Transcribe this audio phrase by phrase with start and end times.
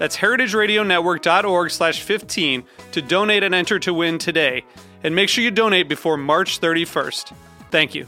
[0.00, 4.64] That's heritageradionetwork.org slash 15 to donate and enter to win today.
[5.04, 7.34] And make sure you donate before March 31st.
[7.70, 8.06] Thank you.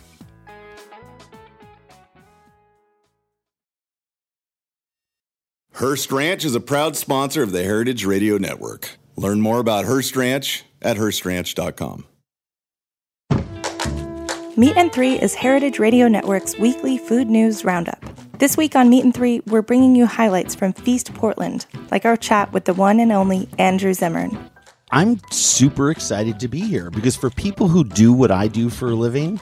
[5.74, 8.96] Hearst Ranch is a proud sponsor of the Heritage Radio Network.
[9.16, 12.06] Learn more about Hearst Ranch at HearstRanch.com.
[14.56, 18.11] Meat and Three is Heritage Radio Network's weekly food news roundup.
[18.42, 22.16] This week on Meat and Three, we're bringing you highlights from Feast Portland, like our
[22.16, 24.36] chat with the one and only Andrew Zimmern.
[24.90, 28.90] I'm super excited to be here because for people who do what I do for
[28.90, 29.40] a living,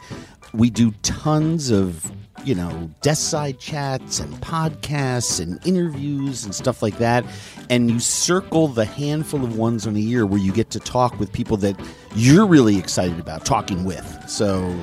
[0.52, 2.12] we do tons of
[2.44, 7.24] you know, desk side chats and podcasts and interviews and stuff like that.
[7.70, 11.18] And you circle the handful of ones in a year where you get to talk
[11.18, 11.80] with people that
[12.14, 14.28] you're really excited about talking with.
[14.28, 14.78] So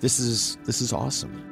[0.00, 1.47] this is this is awesome.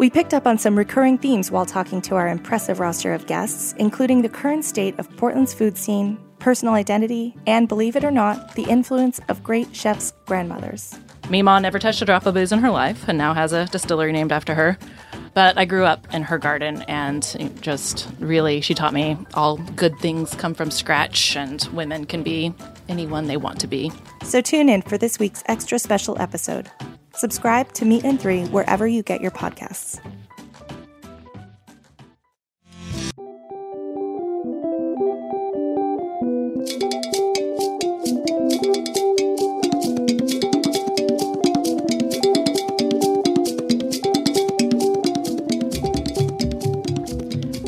[0.00, 3.74] We picked up on some recurring themes while talking to our impressive roster of guests,
[3.76, 8.54] including the current state of Portland's food scene, personal identity, and believe it or not,
[8.54, 10.98] the influence of great chefs' grandmothers.
[11.28, 14.10] Mima never touched a drop of booze in her life and now has a distillery
[14.10, 14.78] named after her.
[15.34, 19.98] But I grew up in her garden and just really, she taught me all good
[19.98, 22.54] things come from scratch and women can be
[22.88, 23.92] anyone they want to be.
[24.24, 26.70] So tune in for this week's extra special episode.
[27.20, 30.00] Subscribe to Meat and Three wherever you get your podcasts.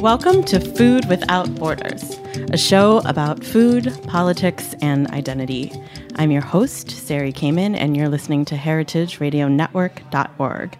[0.01, 2.19] Welcome to Food Without Borders,
[2.53, 5.71] a show about food, politics, and identity.
[6.15, 10.79] I'm your host, Sari Kamen, and you're listening to heritageradionetwork.org.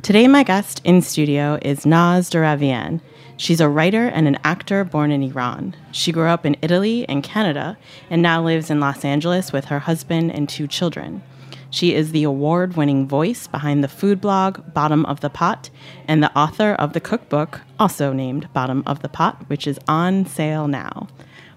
[0.00, 3.00] Today, my guest in studio is Naz Deravian.
[3.36, 5.74] She's a writer and an actor born in Iran.
[5.90, 7.76] She grew up in Italy and Canada
[8.08, 11.20] and now lives in Los Angeles with her husband and two children.
[11.68, 15.68] She is the award winning voice behind the food blog Bottom of the Pot
[16.06, 20.26] and the author of the cookbook, also named Bottom of the Pot, which is on
[20.26, 21.08] sale now.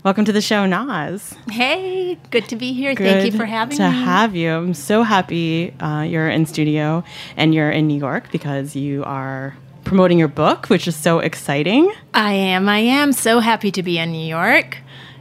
[0.06, 1.34] Welcome to the show, Naz.
[1.50, 2.94] Hey, good to be here.
[2.94, 3.90] Good Thank you for having to me.
[3.90, 4.52] To have you.
[4.52, 7.04] I'm so happy uh, you're in studio
[7.36, 11.92] and you're in New York because you are promoting your book, which is so exciting.
[12.14, 12.70] I am.
[12.70, 14.78] I am so happy to be in New York.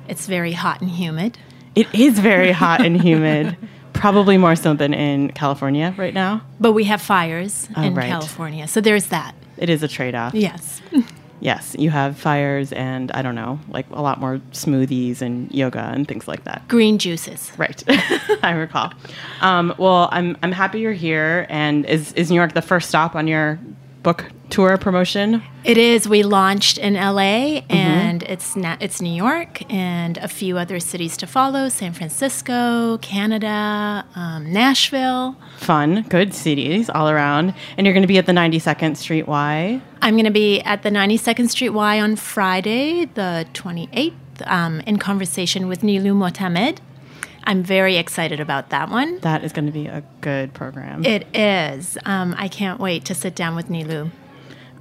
[0.07, 1.39] It's very hot and humid.
[1.75, 3.57] It is very hot and humid.
[3.95, 6.43] Probably more so than in California right now.
[6.61, 8.09] But we have fires Oh, in right.
[8.11, 9.35] California, so there's that.
[9.57, 10.35] It is a trade off.
[10.35, 10.83] Yes.
[11.41, 15.91] Yes, you have fires and I don't know, like a lot more smoothies and yoga
[15.95, 16.67] and things like that.
[16.69, 17.53] Green juices.
[17.59, 17.83] Right,
[18.43, 18.93] I recall.
[19.41, 21.47] Um, well, I'm I'm happy you're here.
[21.49, 23.59] And is is New York the first stop on your
[24.03, 25.43] book tour promotion?
[25.65, 26.09] It is.
[26.09, 27.73] We launched in LA, Mm-hmm.
[27.75, 32.99] and it's na- it's New York and a few other cities to follow: San Francisco,
[32.99, 35.37] Canada, um, Nashville.
[35.59, 37.55] Fun, good cities all around.
[37.77, 39.81] And you're going to be at the 92nd Street Y.
[40.03, 44.13] I'm going to be at the 92nd Street Y on Friday, the 28th,
[44.47, 46.81] um, in conversation with Nilou Motamed.
[47.47, 49.19] I'm very excited about that one.
[49.21, 51.05] That is going to be a good program.
[51.05, 51.99] It is.
[52.07, 54.11] Um, I can't wait to sit down with Nilou.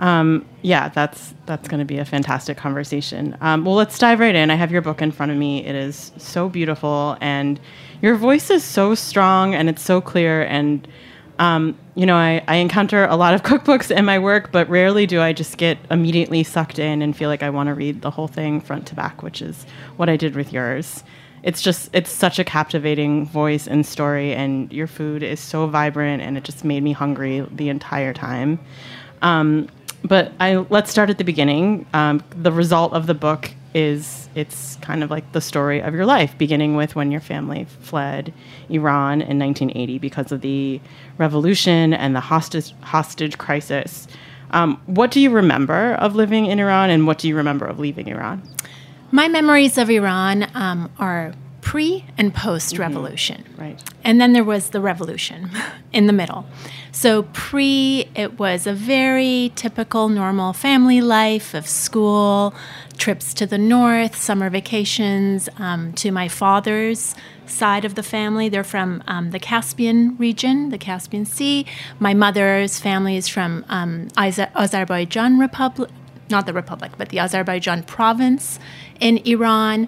[0.03, 3.37] Um, yeah, that's that's going to be a fantastic conversation.
[3.39, 4.51] Um, well, let's dive right in.
[4.51, 5.65] I have your book in front of me.
[5.65, 7.57] It is so beautiful, and
[8.01, 10.43] your voice is so strong, and it's so clear.
[10.43, 10.85] And
[11.39, 15.07] um, you know, I, I encounter a lot of cookbooks in my work, but rarely
[15.07, 18.11] do I just get immediately sucked in and feel like I want to read the
[18.11, 19.65] whole thing front to back, which is
[19.95, 21.05] what I did with yours.
[21.43, 26.21] It's just it's such a captivating voice and story, and your food is so vibrant,
[26.21, 28.59] and it just made me hungry the entire time.
[29.21, 29.69] Um,
[30.03, 31.85] but I let's start at the beginning.
[31.93, 36.05] Um, the result of the book is it's kind of like the story of your
[36.05, 38.33] life, beginning with when your family fled
[38.69, 40.79] Iran in 1980 because of the
[41.17, 44.07] revolution and the hostage hostage crisis.
[44.51, 47.79] Um, what do you remember of living in Iran, and what do you remember of
[47.79, 48.43] leaving Iran?
[49.11, 53.45] My memories of Iran um, are pre and post revolution.
[53.57, 53.81] Right.
[54.03, 55.49] And then there was the revolution
[55.93, 56.45] in the middle.
[56.95, 62.53] So, pre, it was a very typical, normal family life of school,
[62.99, 65.49] trips to the north, summer vacations.
[65.57, 67.15] Um, to my father's
[67.47, 71.65] side of the family, they're from um, the Caspian region, the Caspian Sea.
[71.99, 75.89] My mother's family is from um, Azer- Azerbaijan Republic,
[76.29, 78.59] not the Republic, but the Azerbaijan province
[78.99, 79.87] in Iran.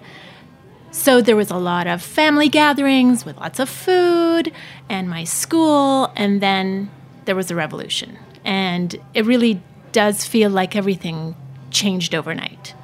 [0.90, 4.50] So there was a lot of family gatherings with lots of food
[4.88, 6.90] and my school, and then
[7.26, 8.18] there was a revolution.
[8.44, 9.60] And it really
[9.92, 11.36] does feel like everything
[11.70, 12.74] changed overnight.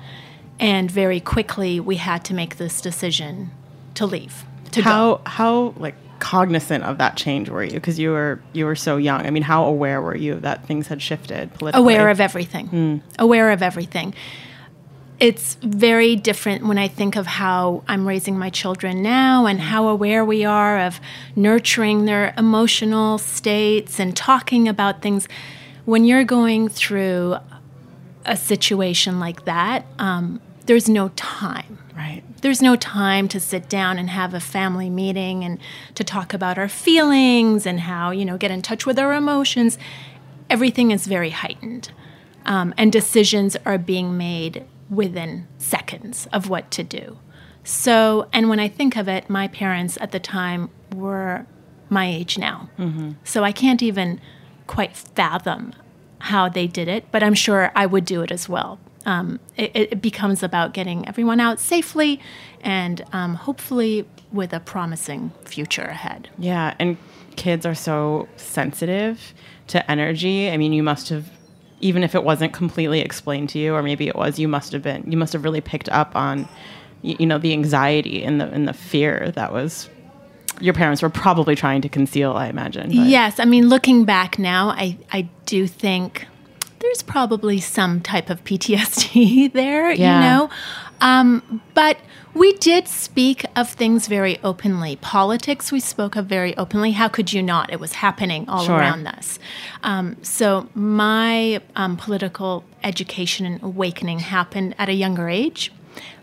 [0.61, 3.51] And very quickly, we had to make this decision
[3.95, 4.45] to leave.
[4.73, 5.23] To how go.
[5.27, 7.73] how like cognizant of that change were you?
[7.73, 9.27] Because you were you were so young.
[9.27, 11.83] I mean, how aware were you that things had shifted politically?
[11.83, 12.67] aware of everything.
[12.69, 12.97] Hmm.
[13.19, 14.15] Aware of everything.
[15.23, 19.87] It's very different when I think of how I'm raising my children now and how
[19.87, 20.99] aware we are of
[21.37, 25.29] nurturing their emotional states and talking about things.
[25.85, 27.37] When you're going through
[28.27, 31.79] a situation like that, um, there's no time.
[31.97, 32.25] right.
[32.41, 35.61] There's no time to sit down and have a family meeting and
[35.95, 39.79] to talk about our feelings and how, you know, get in touch with our emotions.
[40.51, 41.93] Everything is very heightened.
[42.45, 47.19] Um, and decisions are being made within seconds of what to do.
[47.65, 51.47] So, and when I think of it, my parents at the time were
[51.89, 52.69] my age now.
[53.25, 54.21] So I can't even
[54.67, 55.73] quite fathom
[56.19, 58.79] how they did it, but I'm sure I would do it as well.
[59.05, 62.21] Um, it, it becomes about getting everyone out safely
[62.61, 66.29] and um, hopefully with a promising future ahead.
[66.39, 66.97] Yeah, and
[67.37, 69.35] kids are so sensitive
[69.69, 70.51] to energy.
[70.51, 71.31] I mean, you must have
[71.83, 74.83] even if it wasn't completely explained to you or maybe it was, you must have
[74.83, 76.49] been you must have really picked up on
[77.03, 79.91] you know, the anxiety and the and the fear that was
[80.61, 82.87] your parents were probably trying to conceal, I imagine.
[82.89, 86.27] but- Yes, I mean, looking back now, I, I do think
[86.79, 90.15] there's probably some type of PTSD there, Yeah.
[90.17, 90.51] you know?
[91.01, 91.97] Um, but
[92.35, 94.97] we did speak of things very openly.
[94.97, 96.93] Politics, we spoke of very openly.
[96.93, 97.71] How could you not?
[97.73, 98.77] It was happening all Sure.
[98.79, 99.39] around us.
[99.83, 105.73] Um, so my um, political education and awakening happened at a younger age.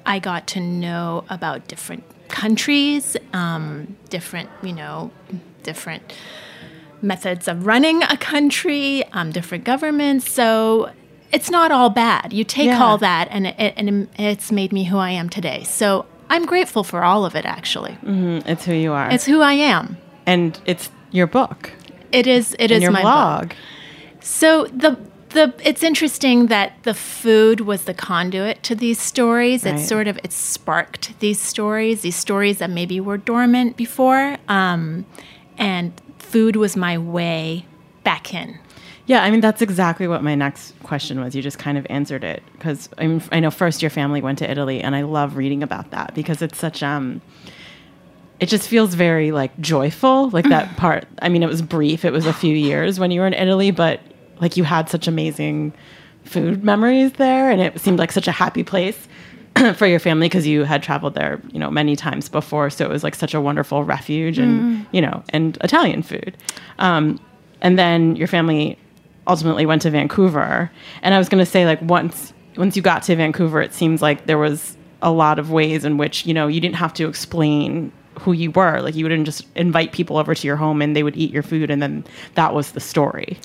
[0.06, 5.12] I got to know about different countries, um, different, you know,
[5.64, 6.14] different
[7.02, 10.30] methods of running a country, um, different governments.
[10.32, 10.92] So
[11.32, 12.34] it's not all bad.
[12.34, 12.84] You take Yeah.
[12.84, 15.64] all that, and it, and it's made me who I am today.
[15.64, 17.46] So I'm grateful for all of it.
[17.46, 19.10] Actually, It's who you are.
[19.10, 19.98] it's who I am.
[20.26, 21.72] and it's your book
[22.12, 22.56] It is.
[22.60, 23.50] It is your my blog.
[23.50, 23.56] book.
[24.22, 24.98] So the
[25.30, 29.64] the it's interesting that the food was the conduit to these stories.
[29.64, 29.76] Right.
[29.76, 35.06] It sort of it sparked these stories, these stories that maybe were dormant before, um,
[35.58, 37.66] and food was my way
[38.04, 38.58] back in.
[39.10, 41.36] Yeah, I mean that's exactly what my next question was.
[41.36, 44.82] You just kind of answered it because I, know first your family went to Italy,
[44.82, 47.20] and I love reading about that because it's such um,
[48.40, 50.30] it just feels very like joyful.
[50.30, 51.08] Like that part.
[51.24, 52.06] I mean, it was brief.
[52.06, 54.00] It was a few years when you were in Italy, but
[54.42, 55.74] like you had such amazing
[56.24, 59.08] food memories there, and it seemed like such a happy place.
[59.74, 62.92] for your family because you had traveled there, you know, many times before, so it
[62.92, 66.38] was like such a wonderful refuge and you know, and Italian food.
[66.78, 67.20] Um,
[67.62, 68.78] and then your family
[69.30, 70.70] ultimately went to Vancouver,
[71.02, 74.02] and I was going to say like once once you got to Vancouver, it seems
[74.02, 77.08] like there was a lot of ways in which you know you didn't have to
[77.08, 80.94] explain who you were like you wouldn't just invite people over to your home and
[80.94, 82.04] they would eat your food and then
[82.36, 83.38] that was the story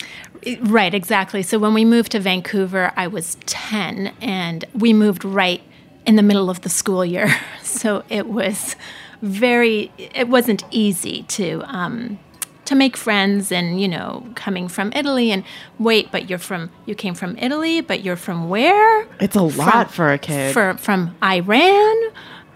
[0.61, 1.43] Right, exactly.
[1.43, 5.63] So when we moved to Vancouver, I was 10 and we moved right
[6.07, 7.35] in the middle of the school year.
[7.63, 8.77] So it was
[9.21, 12.21] very, it wasn't easy to, um,
[12.67, 15.45] to make friends and, you know, coming from Italy and
[15.79, 19.07] wait, but you're from, you came from Italy, but you're from where?
[19.21, 21.97] it's a lot for a kid For, from Iran.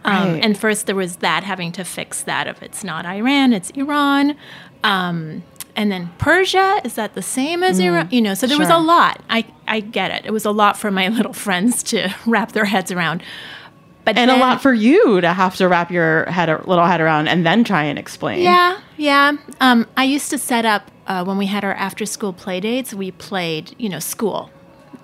[0.04, 0.44] Um, Right.
[0.44, 4.36] And first there was that having to fix that if it's not Iran, it's Iran.
[4.84, 5.42] Um,
[5.76, 8.08] and then Persia, is that the same as Iran?
[8.10, 9.22] You know, so there was a Mm, lot.
[9.28, 10.24] I, I get it.
[10.26, 13.22] It was a lot for my little friends to wrap their heads around.
[14.08, 17.00] But and a lot for you to have to wrap your head a little head
[17.02, 19.32] around and then try and explain Yeah, yeah.
[19.60, 22.94] Um, I used to set up uh, when we had our after school play dates.
[22.94, 24.50] We played, you know, school.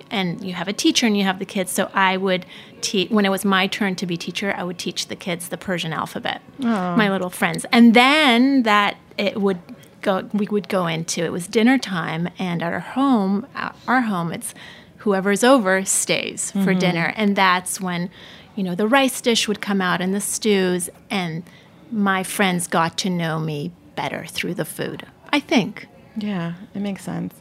[0.09, 1.71] and you have a teacher and you have the kids.
[1.71, 2.45] So I would
[2.81, 4.53] teach when it was my turn to be teacher.
[4.57, 9.39] I would teach the kids the Persian alphabet, my little friends, and then that it
[9.41, 9.59] would
[10.01, 10.29] go.
[10.33, 13.45] We would go into it was dinner time, and at our home,
[13.87, 14.53] our home, it's
[14.97, 18.09] whoever's over stays for dinner, and that's when
[18.55, 21.43] you know the rice dish would come out and the stews, and
[21.91, 25.05] my friends got to know me better through the food.
[25.31, 25.87] I think.
[26.17, 27.33] Yeah, it makes sense.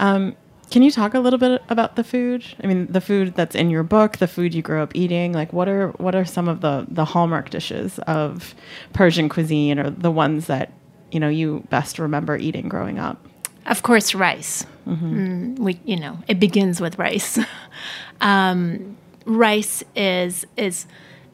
[0.00, 0.34] Um,
[0.70, 2.44] can you talk a little bit about the food?
[2.62, 5.32] I mean, the food that's in your book, the food you grew up eating.
[5.32, 8.54] Like, what are what are some of the the hallmark dishes of
[8.92, 10.72] Persian cuisine, or the ones that
[11.12, 13.24] you know you best remember eating growing up?
[13.66, 14.66] Of course, rice.
[14.86, 17.38] Mm, we, you know, it begins with rice.
[18.20, 20.86] um, rice is is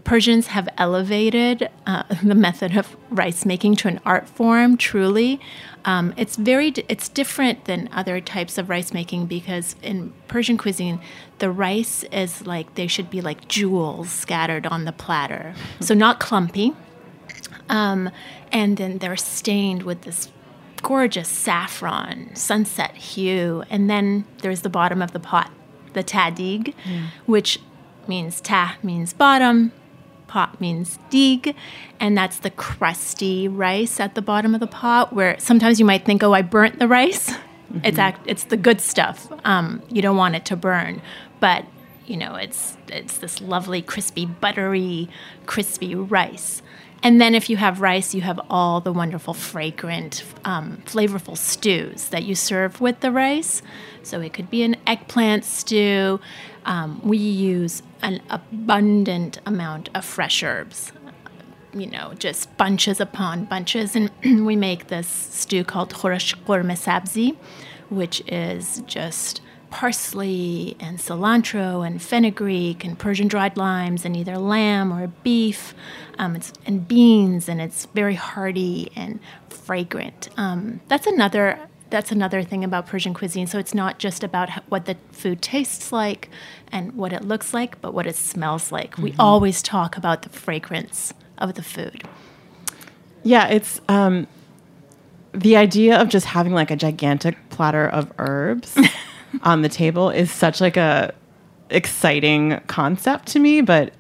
[0.04, 4.76] Persians have elevated uh, the method of rice making to an art form.
[4.76, 5.40] Truly,
[5.85, 11.00] um, it's very it's different than other types of rice making because in Persian cuisine,
[11.38, 16.20] the rice is like they should be like jewels scattered on the platter, so not
[16.20, 16.75] clumpy.
[17.68, 18.11] Um,
[18.50, 20.28] and then they're stained with this
[20.82, 23.62] gorgeous saffron sunset hue.
[23.70, 25.52] And then there's the bottom of the pot,
[25.92, 26.75] the tadig,
[27.26, 27.61] which
[28.10, 29.72] means ta means bottom,
[30.26, 31.54] pot means dig,
[31.98, 35.14] and that's the crusty rice at the bottom of the pot.
[35.14, 37.32] Where sometimes you might think, "Oh, I burnt the rice."
[37.84, 39.28] It's act, it's the good stuff.
[39.44, 41.00] Um, you don't want it to burn,
[41.38, 41.64] but
[42.04, 45.08] you know it's it's this lovely, crispy, buttery,
[45.46, 46.62] crispy rice.
[47.02, 52.08] And then if you have rice, you have all the wonderful, fragrant, um, flavorful stews
[52.08, 53.62] that you serve with the rice.
[54.02, 56.20] So it could be an eggplant stew.
[56.64, 60.92] Um, we use an abundant amount of fresh herbs.
[61.72, 64.10] You know, just bunches upon bunches, and
[64.46, 67.36] we make this stew called khurash ghorme sabzi,
[67.88, 69.40] which is just
[69.70, 75.74] parsley and cilantro and fenugreek and Persian dried limes and either lamb or beef,
[76.18, 80.28] um, it's, and beans, and it's very hearty and fragrant.
[80.36, 81.58] Um, that's another.
[81.90, 83.47] That's another thing about Persian cuisine.
[83.47, 86.30] So it's not just about what the food tastes like
[86.70, 88.97] and what it looks like, but what it smells like.
[88.97, 92.04] We always talk about the fragrance of the food.
[93.23, 94.26] Yeah, it's um,
[95.32, 98.78] the idea of just having like a gigantic platter of herbs
[99.42, 101.12] on the table is such like a
[101.70, 103.61] exciting concept to me.
[103.61, 103.92] But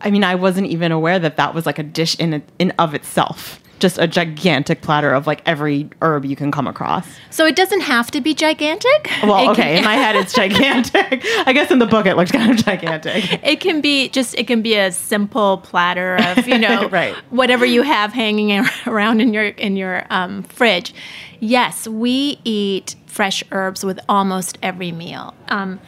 [0.00, 2.94] I mean, I wasn't even aware that that was like a dish in in of
[2.94, 3.60] itself.
[3.80, 7.08] Just a gigantic platter of like every herb you can come across.
[7.30, 9.10] So it doesn't have to be gigantic.
[9.24, 11.22] Well, okay, in my head it's gigantic.
[11.46, 13.24] I guess in the book it looks kind of gigantic.
[13.42, 17.14] it can be just it can be a simple platter of you know Right.
[17.30, 20.92] whatever you have hanging around in your in your um, fridge
[21.40, 25.80] yes we eat fresh herbs with almost every meal um,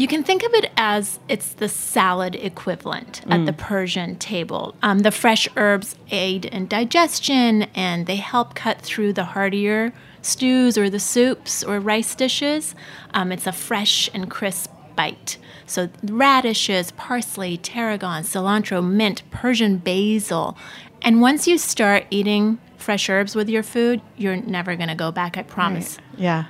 [0.00, 4.74] you can think of it as it's the salad equivalent at the Persian table.
[4.82, 9.92] Um, the fresh herbs aid in digestion and they help cut through the heartier
[10.22, 12.74] stews or the soups or rice dishes.
[13.12, 15.36] Um, it's a fresh and crisp bite.
[15.66, 20.56] So radishes, parsley, tarragon, cilantro, mint, Persian basil.
[21.02, 25.12] And once you start eating fresh herbs with your food, you're never going to go
[25.12, 25.98] back, I promise.
[26.16, 26.46] Yeah.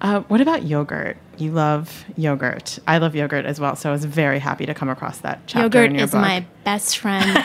[0.00, 1.16] Uh, what about yogurt?
[1.38, 2.78] You love yogurt.
[2.86, 3.76] I love yogurt as well.
[3.76, 6.20] So I was very happy to come across that chapter Yogurt in your is book.
[6.20, 7.24] my best friend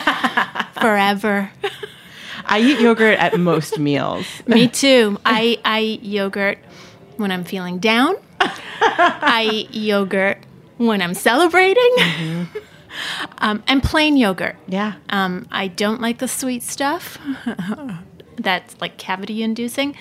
[0.80, 1.50] forever.
[2.44, 4.26] I eat yogurt at most meals.
[4.46, 5.18] Me too.
[5.24, 6.58] I, I eat yogurt
[7.16, 8.16] when I'm feeling down.
[8.40, 10.38] I eat yogurt
[10.78, 12.48] when I'm celebrating.
[13.38, 14.56] um, and plain yogurt.
[14.66, 14.94] Yeah.
[15.10, 17.18] Um, I don't like the sweet stuff.
[18.36, 19.94] That's like cavity inducing.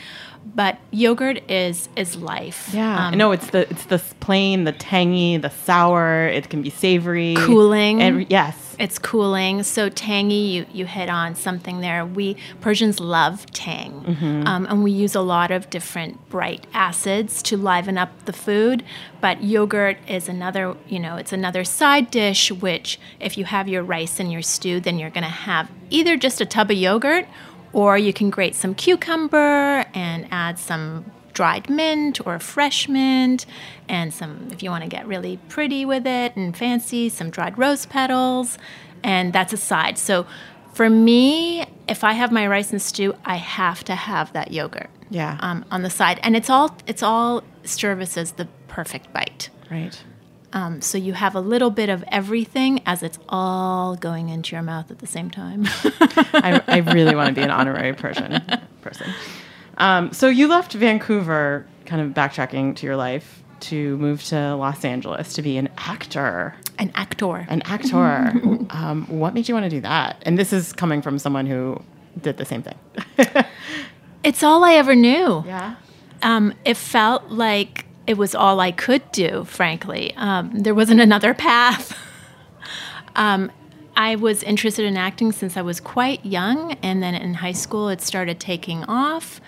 [0.54, 2.72] But yogurt is is life.
[2.74, 3.08] Yeah.
[3.08, 6.28] Um, no, it's the it's the plain, the tangy, the sour.
[6.28, 8.02] It can be savory, Cooling.
[8.02, 10.36] and yes, It's cooling, so tangy.
[10.36, 12.06] You you hit on something there.
[12.06, 17.56] We Persians love tang, um, and we use a lot of different bright acids to
[17.56, 18.84] liven up the food.
[19.22, 22.52] But yogurt is another, you know, it's another side dish.
[22.52, 26.18] Which, if you have your rice and your stew, then you're going to have either
[26.18, 27.28] just a tub of yogurt,
[27.74, 33.46] or you can grate some cucumber and add some dried mint or fresh mint
[33.88, 37.58] and some if you want to get really pretty with it and fancy some dried
[37.58, 38.58] rose petals
[39.04, 40.26] and that's a side so
[40.74, 44.90] for me if i have my rice and stew i have to have that yogurt
[45.10, 45.38] Yeah.
[45.40, 50.04] um, on the side and it's all it's all services the perfect bite right.
[50.54, 54.64] Um, so you have a little bit of everything as it's all going into your
[54.64, 55.66] mouth at the same time
[56.34, 58.42] I, I really want to be an honorary Persian
[58.82, 59.12] person.
[59.78, 63.42] Um, so you left Vancouver, kind of backtracking to your life.
[63.62, 66.56] to move to Los Angeles to be an actor.
[66.80, 67.46] An actor.
[67.48, 67.96] An actor.
[68.72, 70.22] um, what made you want to do that?
[70.26, 71.80] And this is coming from someone who
[72.20, 72.78] did the same thing.
[74.24, 75.44] It's all I ever knew.
[75.46, 75.76] yeah.
[76.24, 80.14] Um, it felt like it was all I could do, frankly.
[80.16, 81.98] Um, there wasn't another path.
[83.16, 83.52] um,
[83.96, 87.90] I was interested in acting since I was quite young, and then in high school
[87.90, 89.42] it started taking off.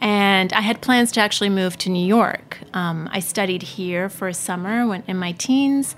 [0.00, 2.58] And I had plans to actually move to New York.
[2.74, 5.96] Um, I studied here for a summer when, in my teens,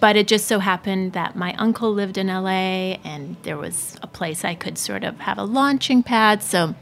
[0.00, 4.06] but it just so happened that my uncle lived in LA, and there was a
[4.06, 6.42] place I could sort of have a launching pad.
[6.42, 6.74] So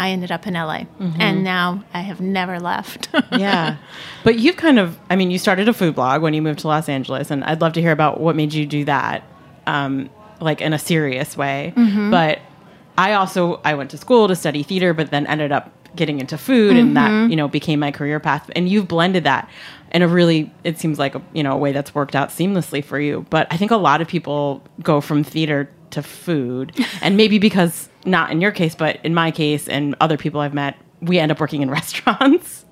[0.00, 1.20] I ended up in LA, mm-hmm.
[1.20, 3.10] and now I have never left.
[3.32, 3.76] yeah.
[4.24, 6.68] But you've kind of, I mean, you started a food blog when you moved to
[6.68, 9.22] Los Angeles, and I'd love to hear about what made you do that,
[9.66, 10.08] um,
[10.40, 11.74] like in a serious way.
[11.76, 12.10] Mm-hmm.
[12.10, 12.38] But
[12.96, 16.38] I also, I went to school to study theater, but then ended up getting into
[16.38, 17.30] food, and that, mm-hmm.
[17.30, 18.50] you know, became my career path.
[18.56, 19.50] And you've blended that
[19.92, 22.82] in a really, it seems like, a, you know, a way that's worked out seamlessly
[22.82, 23.26] for you.
[23.28, 27.88] But I think a lot of people go from theater to food, and maybe because,
[28.04, 31.32] not in your case, but in my case and other people I've met, we end
[31.32, 32.64] up working in restaurants.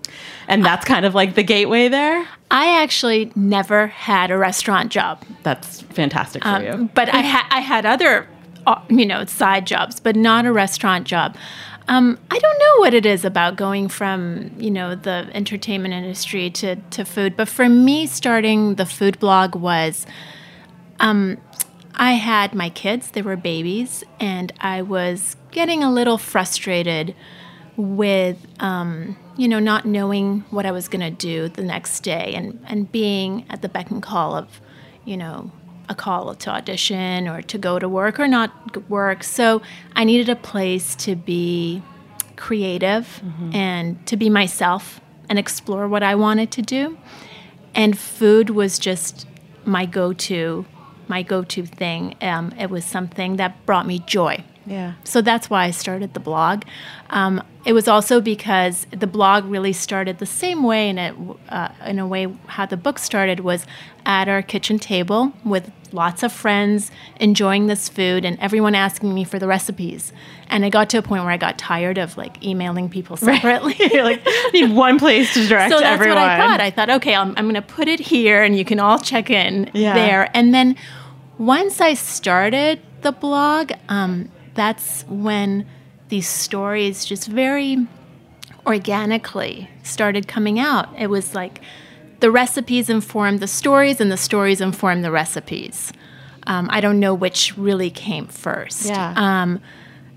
[0.48, 2.26] And that's kind of like the gateway there.
[2.50, 6.88] I actually never had a restaurant job, That's fantastic for you.
[6.94, 8.26] but I, ha- I had other,
[8.66, 11.36] uh, you know, side jobs, but not a restaurant job.
[11.88, 16.50] Um, I don't know what it is about going from, you know, the entertainment industry
[16.50, 20.06] to, to food, but for me, starting the food blog was
[21.00, 21.36] um,
[21.98, 27.14] I had my kids, they were babies, and I was getting a little frustrated
[27.76, 32.34] with, um, you know, not knowing what I was going to do the next day
[32.34, 34.60] and, and being at the beck and call of,
[35.04, 35.50] you know,
[35.88, 39.24] a call to audition or to go to work or not work.
[39.24, 39.62] So
[39.96, 41.82] I needed a place to be
[42.36, 46.98] creative and to be myself and explore what I wanted to do.
[47.74, 49.26] And food was just
[49.64, 50.66] my go-to,
[51.08, 52.14] my go-to thing.
[52.20, 54.44] Um, it was something that brought me joy.
[54.66, 54.94] Yeah.
[55.04, 56.62] So that's why I started the blog.
[57.08, 61.14] Um, it was also because the blog really started the same way, and it,
[61.48, 63.66] uh, in a way, how the book started was
[64.04, 69.24] at our kitchen table with lots of friends enjoying this food, and everyone asking me
[69.24, 70.12] for the recipes.
[70.50, 73.74] And I got to a point where I got tired of like emailing people separately.
[73.92, 76.16] You're like, I need one place to direct so that's everyone.
[76.20, 76.60] what I thought.
[76.60, 79.30] I thought, okay, I'm, I'm going to put it here, and you can all check
[79.30, 79.94] in Yeah.
[79.94, 80.30] there.
[80.34, 80.76] And then
[81.38, 85.66] once I started the blog, um, that's when
[86.08, 87.86] these stories just very
[88.66, 90.88] organically started coming out.
[90.98, 91.60] It was like
[92.20, 95.92] the recipes informed the stories, and the stories informed the recipes.
[96.46, 98.86] Um, I don't know which really came first.
[98.86, 99.14] Yeah.
[99.16, 99.60] Um,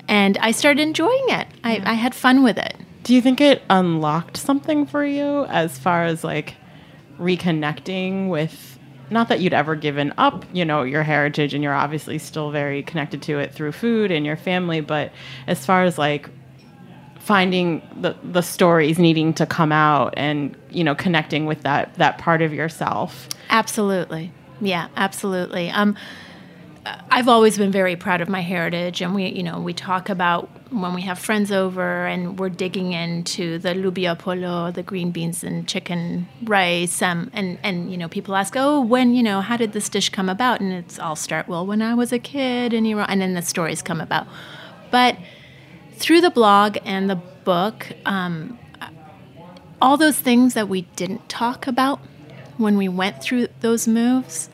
[0.07, 1.47] and I started enjoying it.
[1.63, 2.75] I, I had fun with it.
[3.03, 6.55] Do you think it unlocked something for you as far as like
[7.19, 8.79] reconnecting with
[9.11, 12.81] not that you'd ever given up, you know, your heritage and you're obviously still very
[12.81, 15.11] connected to it through food and your family, but
[15.47, 16.29] as far as like
[17.19, 22.17] finding the the stories needing to come out and, you know, connecting with that that
[22.17, 23.27] part of yourself.
[23.49, 24.31] Absolutely.
[24.61, 25.69] Yeah, absolutely.
[25.69, 25.95] Um,
[27.11, 30.49] I've always been very proud of my heritage, and we, you know, we talk about
[30.71, 35.43] when we have friends over and we're digging into the lubia polo, the green beans
[35.43, 39.57] and chicken rice, um, and and you know, people ask, oh, when, you know, how
[39.57, 40.61] did this dish come about?
[40.61, 43.41] And it's all start well when I was a kid in Iran, and then the
[43.41, 44.27] stories come about.
[44.91, 45.17] But
[45.93, 48.57] through the blog and the book, um,
[49.81, 51.99] all those things that we didn't talk about
[52.57, 54.49] when we went through those moves,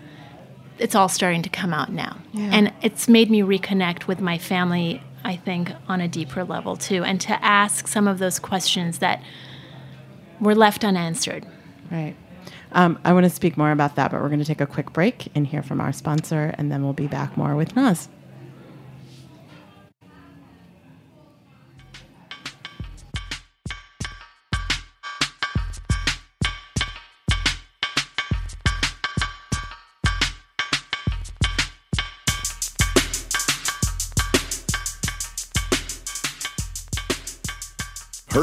[0.79, 2.17] it's all starting to come out now.
[2.35, 7.03] And it's made me reconnect with my family, I think, on a deeper level too,
[7.03, 9.21] and to ask some of those questions that
[10.39, 11.45] were left unanswered.
[11.91, 12.15] Right.
[12.71, 14.93] Um, I want to speak more about that, but we're going to take a quick
[14.93, 18.07] break and hear from our sponsor, and then we'll be back more with Naz.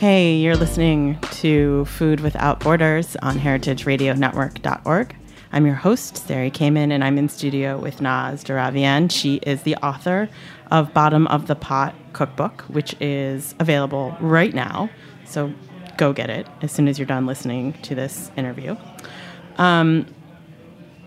[0.00, 5.16] Hey, you're listening to Food Without Borders on heritageradionetwork.org.
[5.52, 9.10] I'm your host, Sari Kamen, and I'm in studio with Naz Deravian.
[9.10, 10.30] She is the author
[10.70, 14.88] of Bottom of the Pot Cookbook, which is available right now.
[15.26, 15.52] So
[15.98, 18.78] go get it as soon as you're done listening to this interview.
[19.58, 20.06] Um,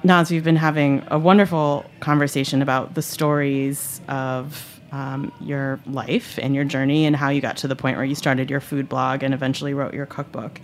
[0.03, 6.53] Naz, we've been having a wonderful conversation about the stories of um, your life and
[6.53, 9.23] your journey and how you got to the point where you started your food blog
[9.23, 10.61] and eventually wrote your cookbook.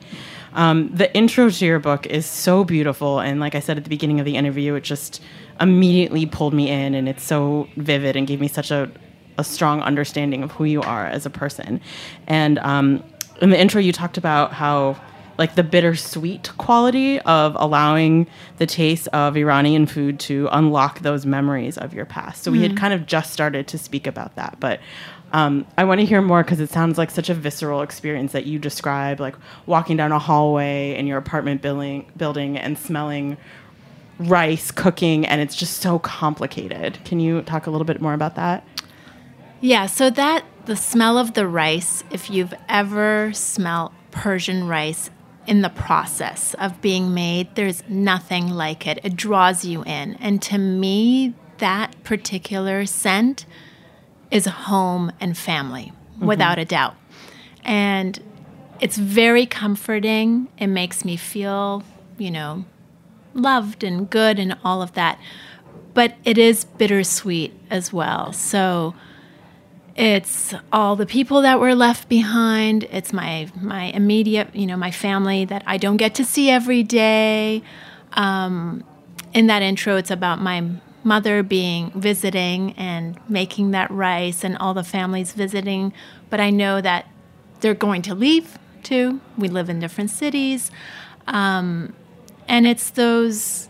[0.54, 3.20] Um, the intro to your book is so beautiful.
[3.20, 5.22] And like I said at the beginning of the interview, it just
[5.60, 8.92] immediately pulled me in and it's so vivid and gave me such a,
[9.39, 11.82] a strong understanding of who you are as a person.
[12.28, 13.04] And um,
[13.42, 15.02] in the intro, you talked about how
[15.39, 21.78] like the bittersweet quality of allowing the taste of Iranian food to unlock those memories
[21.78, 22.43] of your past.
[22.43, 24.80] So we had kind of just started to speak about that, but
[25.32, 28.45] um, I want to hear more because it sounds like such a visceral experience that
[28.45, 33.38] you describe, like walking down a hallway in your apartment building, building and smelling
[34.17, 36.99] rice cooking, and it's just so complicated.
[37.06, 38.67] Can you talk a little bit more about that?
[39.62, 45.10] Yeah, so that the smell of the rice, if you've ever smelled Persian rice
[45.49, 48.99] in the process of being made, there's nothing like it.
[49.03, 50.13] It draws you in.
[50.19, 53.47] And to me, that particular scent
[54.29, 56.27] is home and family, mm-hmm.
[56.27, 56.95] without a doubt.
[57.63, 58.21] And
[58.79, 60.49] it's very comforting.
[60.59, 61.81] It makes me feel,
[62.19, 62.65] you know,
[63.33, 65.19] loved and good and all of that.
[65.95, 68.33] But it is bittersweet as well.
[68.33, 68.93] So
[69.99, 72.85] it's all the people that were left behind.
[72.85, 76.83] It's my my immediate, you know, my family that I don't get to see every
[76.83, 77.62] day.
[78.13, 78.85] Um,
[79.33, 80.65] in that intro, it's about my
[81.03, 85.91] mother being visiting and making that rice, and all the families visiting.
[86.29, 87.05] But I know that
[87.59, 89.19] they're going to leave too.
[89.38, 90.71] We live in different cities,
[91.27, 91.93] um,
[92.47, 93.68] and it's those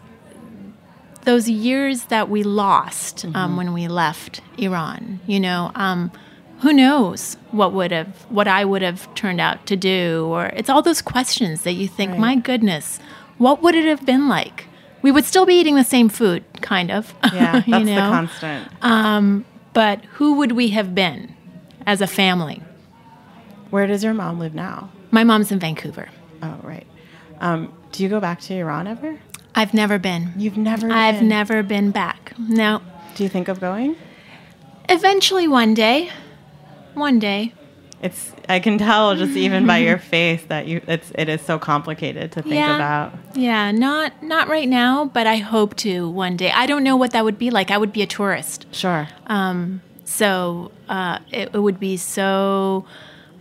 [1.24, 3.58] those years that we lost um, mm-hmm.
[3.58, 5.20] when we left Iran.
[5.28, 6.12] You know, um,
[6.60, 10.70] who knows what would have, what I would have turned out to do, or it's
[10.70, 12.20] all those questions that you think, right.
[12.20, 13.00] my goodness,
[13.38, 14.66] what would it have been like?
[15.02, 17.14] We would still be eating the same food, kind of.
[17.34, 17.96] Yeah, that's you know?
[17.96, 18.68] the constant.
[18.82, 21.34] Um, but who would we have been
[21.86, 22.62] as a family?
[23.70, 24.92] Where does your mom live now?
[25.12, 26.10] My mom's in Vancouver.
[26.42, 26.88] Oh, right.
[27.40, 29.20] Um, do you go back to Iran ever?
[29.56, 30.34] I've never been.
[30.38, 32.34] You've never I've never been back.
[32.38, 32.82] No.
[33.16, 33.96] Do you think of going?
[34.88, 36.10] Eventually one day.
[36.94, 37.54] One day.
[38.02, 41.60] It's I can tell just even by your face that you it's it is so
[41.60, 42.76] complicated to think yeah.
[42.76, 43.14] about.
[43.36, 46.52] Yeah, not not right now, but I hope to one day.
[46.52, 47.72] I don't know what that would be like.
[47.72, 48.66] I would be a tourist.
[48.72, 49.08] Sure.
[49.28, 52.86] Um so uh, it, it would be so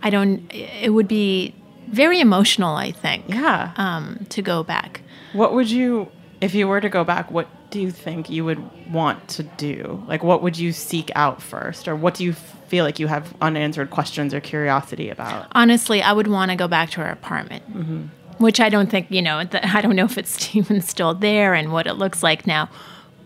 [0.03, 1.55] I don't it would be
[1.89, 3.25] very emotional, I think.
[3.27, 3.73] Yeah.
[3.75, 5.01] Um, to go back.
[5.33, 6.11] What would you,
[6.41, 10.03] if you were to go back, what do you think you would want to do?
[10.07, 11.87] Like, what would you seek out first?
[11.87, 15.47] Or what do you feel like you have unanswered questions or curiosity about?
[15.53, 17.63] Honestly, I would want to go back to our apartment.
[17.71, 18.05] Mm-hmm.
[18.43, 21.71] Which I don't think, you know, I don't know if it's even still there and
[21.71, 22.69] what it looks like now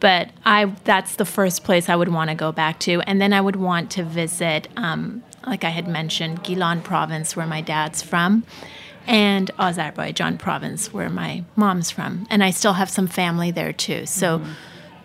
[0.03, 3.31] but I that's the first place I would want to go back to, and then
[3.31, 8.01] I would want to visit, um, like I had mentioned, Gilan province where my dad's
[8.01, 8.43] from,
[9.07, 14.05] and Azerbaijan province, where my mom's from, and I still have some family there too.
[14.05, 14.51] So mm-hmm.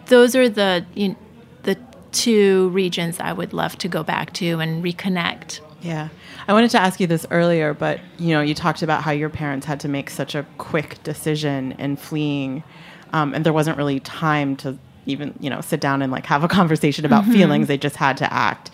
[0.06, 1.16] those are the you know,
[1.64, 1.76] the
[2.12, 5.60] two regions I would love to go back to and reconnect.
[5.80, 6.08] Yeah.
[6.48, 9.28] I wanted to ask you this earlier, but you know, you talked about how your
[9.28, 12.64] parents had to make such a quick decision in fleeing,
[13.12, 16.44] um, and there wasn't really time to even you know sit down and like have
[16.44, 17.32] a conversation about mm-hmm.
[17.32, 17.68] feelings.
[17.68, 18.70] They just had to act.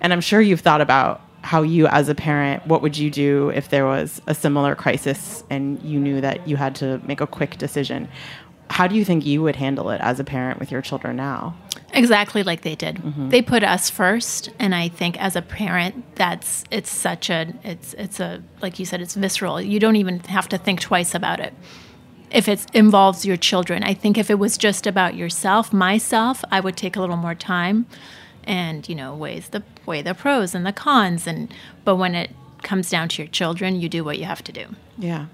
[0.00, 3.50] And I'm sure you've thought about how you as a parent what would you do
[3.50, 7.26] if there was a similar crisis and you knew that you had to make a
[7.26, 8.08] quick decision?
[8.70, 11.54] How do you think you would handle it as a parent with your children now?
[11.92, 12.96] Exactly like they did.
[12.96, 13.28] Mm-hmm.
[13.28, 17.92] they put us first and i think as a parent that's it's such a it's
[17.94, 19.60] it's a like you said it's visceral.
[19.60, 21.52] You don't even have to think twice about it.
[22.30, 26.58] If it involves your children i think if it was just about yourself myself i
[26.58, 27.86] would take a little more time
[28.46, 31.52] and you know weighs the weigh the pros and the cons and
[31.84, 32.30] but when it
[32.62, 34.66] comes down to your children you do what you have to do
[34.98, 35.26] yeah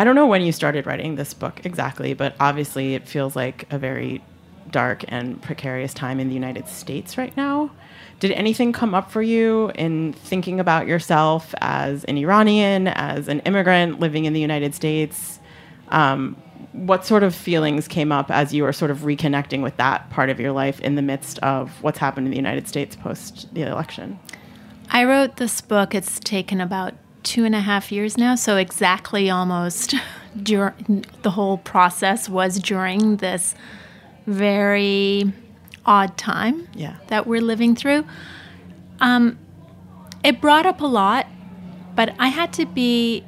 [0.00, 3.70] I don't know when you started writing this book exactly, but obviously it feels like
[3.70, 4.22] a very
[4.70, 7.70] dark and precarious time in the United States right now.
[8.18, 13.40] Did anything come up for you in thinking about yourself as an Iranian, as an
[13.40, 15.38] immigrant living in the United States?
[15.88, 16.34] Um,
[16.72, 20.30] what sort of feelings came up as you were sort of reconnecting with that part
[20.30, 23.62] of your life in the midst of what's happened in the United States post the
[23.62, 24.18] election?
[24.90, 25.94] I wrote this book.
[25.94, 29.94] It's taken about two and a half years now, so exactly almost
[30.42, 30.74] dur-
[31.22, 33.54] the whole process was during this
[34.26, 35.32] very
[35.86, 36.96] odd time Yeah.
[37.08, 38.04] that we're living through.
[39.00, 39.38] Um,
[40.22, 41.26] it brought up a lot,
[41.94, 43.24] but I had to be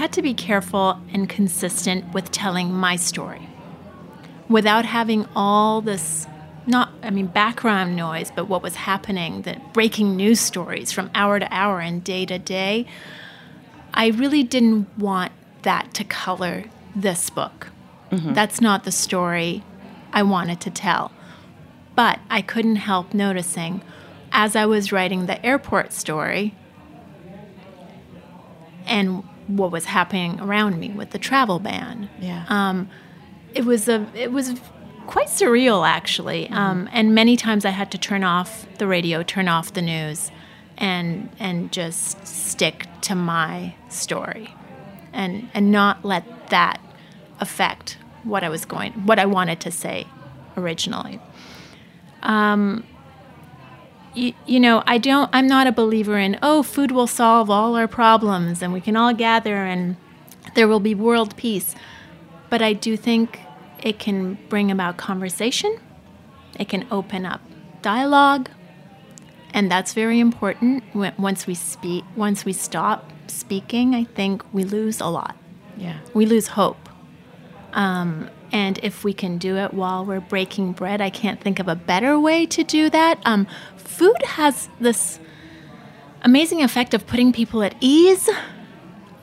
[0.00, 3.46] had to be careful and consistent with telling my story
[4.48, 6.26] without having all this
[6.66, 11.38] not i mean background noise but what was happening the breaking news stories from hour
[11.38, 12.86] to hour and day to day.
[13.92, 15.32] I really didn't want
[15.62, 16.64] that to color
[16.96, 17.68] this book.
[18.10, 18.32] Mm-hmm.
[18.32, 19.62] That's not the story
[20.14, 21.12] i wanted to tell.
[21.94, 23.82] But i couldn't help noticing
[24.32, 26.54] as i was writing the airport story
[28.86, 29.24] and
[29.56, 32.08] what was happening around me with the travel ban.
[32.20, 32.44] Yeah.
[33.54, 34.60] it was a it was
[35.06, 36.48] quite surreal actually.
[36.50, 40.30] Um, and many times i had to turn off the radio turn off the news
[40.78, 44.54] and and just stick to my story
[45.12, 46.80] and and not let that
[47.40, 50.06] affect what i was going what i wanted to say
[50.56, 51.20] originally.
[52.22, 52.84] Um,
[54.14, 57.76] you, you know i don't i'm not a believer in oh food will solve all
[57.76, 59.96] our problems and we can all gather and
[60.54, 61.74] there will be world peace
[62.50, 63.40] but I do think
[63.82, 65.78] it can bring about conversation.
[66.58, 67.40] It can open up
[67.80, 68.50] dialogue,
[69.54, 70.82] and that's very important.
[71.18, 75.36] Once we speak, once we stop speaking, I think we lose a lot.
[75.78, 76.00] yeah.
[76.12, 76.88] We lose hope.
[77.72, 81.68] Um, and if we can do it while we're breaking bread, I can't think of
[81.68, 83.20] a better way to do that.
[83.24, 83.46] Um,
[83.80, 85.18] food has this
[86.22, 88.28] amazing effect of putting people at ease.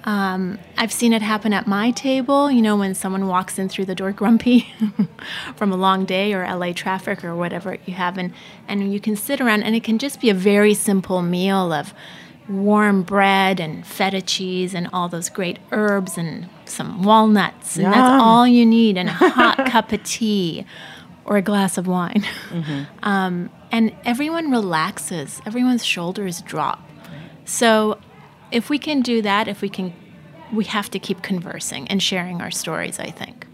[0.04, 3.86] Um, I've seen it happen at my table, you know, when someone walks in through
[3.86, 4.74] the door grumpy
[5.58, 8.34] from a long day or LA traffic or whatever you have, and,
[8.70, 11.94] and you can sit around and it can just be a very simple meal of
[12.48, 17.76] warm bread and feta cheese and all those great herbs and some walnuts.
[17.76, 17.92] And Yum.
[17.92, 20.66] that's all you need, and a hot cup of tea
[21.28, 22.26] or a glass of wine.
[23.04, 26.82] Um, and everyone relaxes, everyone's shoulders drop.
[27.46, 28.00] So
[28.52, 29.94] if we can do that, if we can,
[30.52, 33.46] we have to keep conversing and sharing our stories, I think.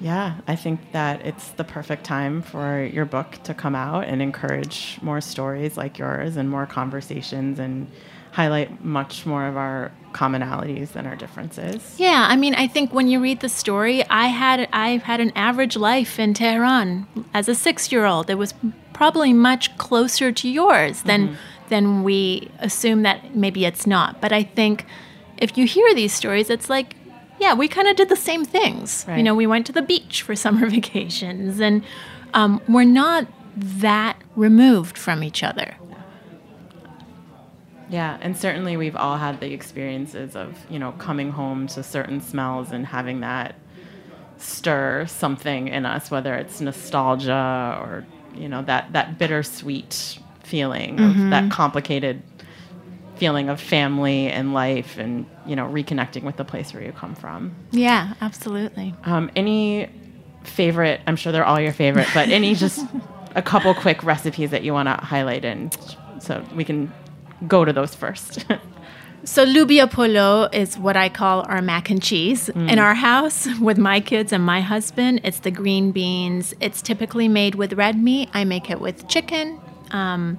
[0.00, 4.20] Yeah, I think that it's the perfect time for your book to come out and
[4.20, 7.86] encourage more stories like yours and more conversations and
[8.34, 11.94] highlight much more of our commonalities than our differences.
[11.98, 15.32] Yeah, I mean, I think when you read the story, I had I've had an
[15.36, 18.28] average life in Tehran as a six-year-old.
[18.28, 18.52] It was
[18.92, 21.36] probably much closer to yours than
[21.68, 24.20] than we assume that maybe it's not.
[24.20, 24.84] But I think
[25.38, 26.96] if you hear these stories, it's like,
[27.38, 29.04] yeah, we kind of did the same things.
[29.16, 31.84] You know, we went to the beach for summer vacations, and
[32.34, 35.76] um, we're not that removed from each other.
[37.88, 42.20] Yeah, and certainly we've all had the experiences of, you know, coming home to certain
[42.20, 43.56] smells and having that
[44.38, 51.30] stir something in us, whether it's nostalgia or, you know, that, that bittersweet feeling of
[51.30, 52.22] that complicated
[53.16, 57.14] feeling of family and life and, you know, reconnecting with the place where you come
[57.14, 57.54] from.
[57.70, 58.94] Yeah, absolutely.
[59.04, 59.88] Um, any
[60.42, 62.84] favorite, I'm sure they're all your favorite, but any just
[63.34, 65.76] a couple quick recipes that you want to highlight and
[66.20, 66.92] so we can
[67.48, 68.44] go to those first.
[69.24, 72.50] So lubia polo is what I call our mac and cheese.
[72.50, 76.52] In our house with my kids and my husband, it's the green beans.
[76.60, 78.28] It's typically made with red meat.
[78.34, 79.58] I make it with chicken.
[79.92, 80.38] Um,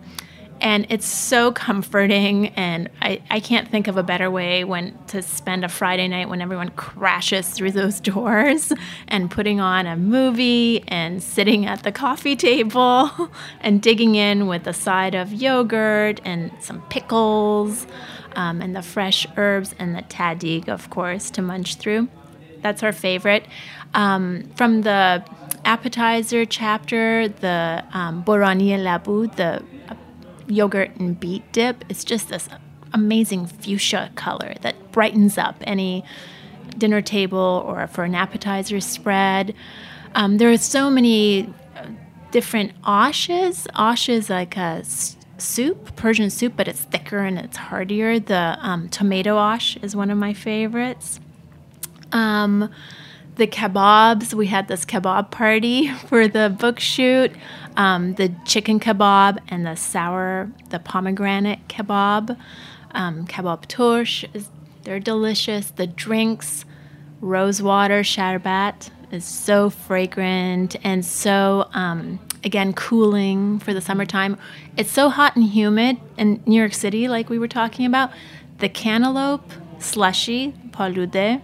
[0.61, 5.21] and it's so comforting and I, I can't think of a better way when to
[5.21, 8.71] spend a friday night when everyone crashes through those doors
[9.07, 13.11] and putting on a movie and sitting at the coffee table
[13.61, 17.87] and digging in with a side of yogurt and some pickles
[18.35, 22.07] um, and the fresh herbs and the tadig of course to munch through
[22.65, 23.45] that's our favorite.
[23.93, 25.23] Um, from the
[25.65, 29.63] appetizer chapter, the um, Borani Labu, the
[30.47, 32.49] yogurt and beet dip, it's just this
[32.93, 36.03] amazing fuchsia color that brightens up any
[36.77, 39.53] dinner table or for an appetizer spread.
[40.13, 41.87] Um, there are so many uh,
[42.31, 43.67] different ashes.
[43.75, 44.83] Ash is like a
[45.37, 48.19] soup, Persian soup, but it's thicker and it's heartier.
[48.19, 51.19] The um, tomato ash is one of my favorites.
[52.11, 52.69] Um,
[53.35, 57.31] the kebabs, we had this kebab party for the book shoot.
[57.77, 62.37] Um, the chicken kebab and the sour, the pomegranate kebab.
[62.91, 64.49] Um, kebab is,
[64.83, 65.71] they're delicious.
[65.71, 66.65] The drinks,
[67.21, 74.37] rose water, sharbat, is so fragrant and so um, again cooling for the summertime.
[74.77, 78.11] It's so hot and humid in New York City, like we were talking about.
[78.59, 81.41] The cantaloupe slushy, palude,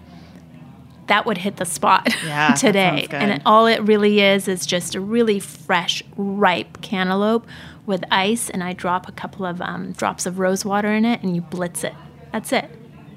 [1.12, 3.06] that would hit the spot Yeah, today.
[3.12, 7.46] And it, all it really is is just a really fresh, ripe cantaloupe
[7.86, 11.22] with ice, and I drop a couple of um, drops of rose water in it,
[11.22, 11.94] and you blitz it.
[12.32, 12.70] That's it,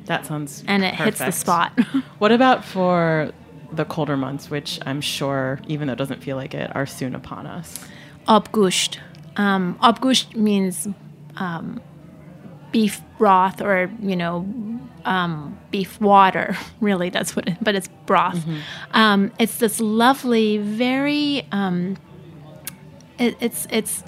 [0.06, 1.72] That sounds and it hits the spot.
[2.18, 3.30] What about for
[3.70, 7.14] the colder months, which I'm sure, even though it doesn't feel like it, are soon
[7.14, 7.78] upon us?
[8.26, 8.98] Abgoosht.
[9.36, 10.88] Um, abgoosht means
[11.36, 11.80] um,
[12.74, 14.44] beef broth or, you know,
[15.04, 16.56] um, beef water.
[16.80, 18.44] Really, that's what it, but it's broth.
[18.92, 21.96] Um, it's this lovely, very, um,
[23.18, 24.02] it, it's, it's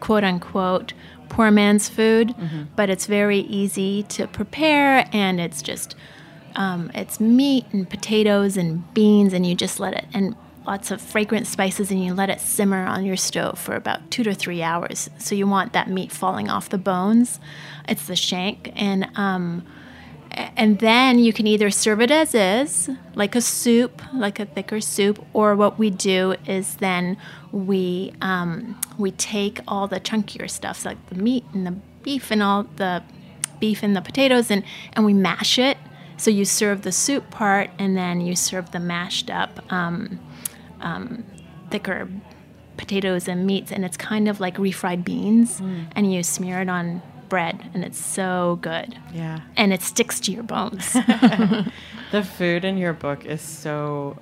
[0.00, 0.94] quote unquote
[1.28, 2.34] poor man's food,
[2.74, 5.94] but it's very easy to prepare and it's just
[6.56, 10.34] um, it's meat and potatoes and beans and you just let it and
[10.70, 14.22] lots of fragrant spices and you let it simmer on your stove for about two
[14.22, 15.10] to three hours.
[15.18, 17.40] So you want that meat falling off the bones.
[17.88, 18.70] It's the shank.
[18.76, 19.66] And um,
[20.30, 24.80] and then you can either serve it as is, like a soup, like a thicker
[24.80, 27.16] soup, or what we do is then
[27.50, 31.72] we um, we take all the chunkier stuff, like the meat and the
[32.04, 33.02] beef and all the
[33.58, 35.78] beef and the potatoes, and and we mash it.
[36.16, 40.20] So you serve the soup part, and then you serve the mashed up, um,
[40.80, 41.24] um,
[41.70, 42.08] thicker
[42.76, 45.60] potatoes and meats, and it's kind of like refried beans,
[45.94, 49.40] and you smear it on bread, and it's so good Yeah.
[49.56, 50.96] and it sticks to your bones.
[52.12, 54.18] The food in your book is so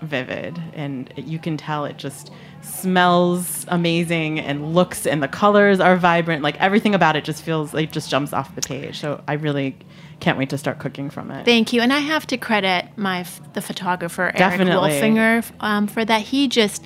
[0.00, 2.30] vivid, and you can tell it just
[2.62, 6.42] smells amazing and looks, and the colors are vibrant.
[6.42, 8.98] Like everything about it just feels like just jumps off the page.
[9.00, 9.76] So I really
[10.20, 11.44] can't wait to start cooking from it.
[11.44, 14.60] Thank you, and I have to credit my the photographer Eric
[15.02, 16.22] Wolfinger um, for that.
[16.22, 16.84] He just,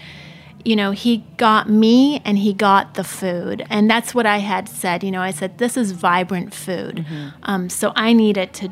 [0.65, 4.69] you know, he got me and he got the food, and that's what I had
[4.69, 5.03] said.
[5.05, 7.29] You know, I said this is vibrant food, Mm-hmm.
[7.45, 8.69] um, so I needed to,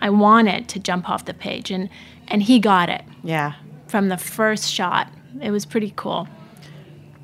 [0.00, 1.88] I wanted to jump off the page, and
[2.28, 3.54] and he got it yeah.
[3.88, 5.10] from the first shot.
[5.42, 6.28] It was pretty cool.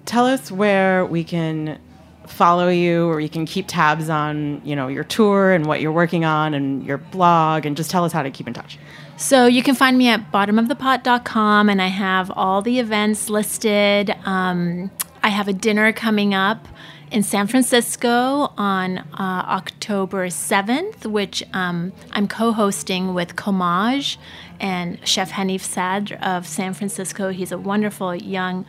[0.05, 1.79] tell us where we can
[2.27, 5.93] follow you or you can keep tabs on you know your tour and what you're
[5.93, 8.79] working on and your blog and just tell us how to keep in touch
[9.17, 14.15] So you can find me at bottomofthepot.com and I have all the events listed.
[14.25, 14.91] Um,
[15.23, 16.67] I have a dinner coming up
[17.13, 19.05] in San Francisco on uh,
[19.47, 24.17] October 7th, which um, I'm co hosting with Komaaj
[24.59, 27.29] and Chef Hanif Sadr of San Francisco.
[27.29, 28.65] He's a wonderful young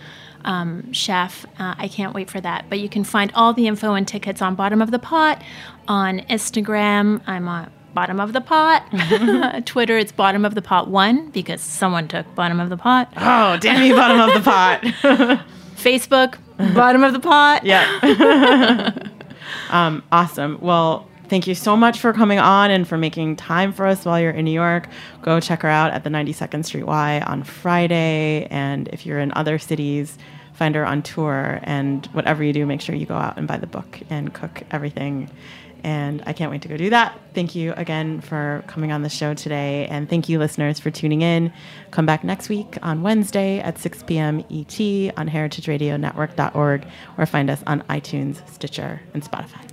[0.46, 1.46] um, chef.
[1.60, 2.66] Uh, I can't wait for that.
[2.70, 5.42] But you can find all the info and tickets on Bottom of the Pot
[5.88, 7.22] on Instagram.
[7.28, 8.84] I'm on Bottom of the Pot.
[9.66, 13.12] Twitter, it's Bottom of the Pot One because someone took Bottom of the Pot.
[13.18, 14.82] oh damn you bottom of the pot
[15.76, 16.38] Facebook,
[16.74, 17.64] Bottom of the Pot.
[17.66, 18.92] yeah
[19.70, 23.86] um, awesome well thank you so much for coming on and for making time for
[23.86, 24.88] us while you're in new york
[25.22, 29.32] go check her out at the 92nd street y on friday and if you're in
[29.36, 30.18] other cities
[30.54, 33.58] find her on tour and whatever you do make sure you go out and buy
[33.58, 35.30] the book and cook everything
[35.84, 37.20] and I can't wait to go do that.
[37.34, 39.86] Thank you again for coming on the show today.
[39.88, 41.52] And thank you, listeners, for tuning in.
[41.92, 44.40] Come back next week on Wednesday at 6 p.m.
[44.50, 44.80] ET
[45.18, 49.73] on heritageradionetwork.org or find us on iTunes, Stitcher, and Spotify.